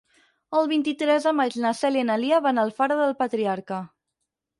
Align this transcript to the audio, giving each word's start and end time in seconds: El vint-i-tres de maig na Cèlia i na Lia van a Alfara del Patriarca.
El 0.59 0.69
vint-i-tres 0.69 1.27
de 1.27 1.33
maig 1.39 1.57
na 1.65 1.73
Cèlia 1.79 2.05
i 2.05 2.07
na 2.11 2.15
Lia 2.21 2.39
van 2.45 2.61
a 2.61 2.65
Alfara 2.69 2.97
del 3.03 3.13
Patriarca. 3.21 3.83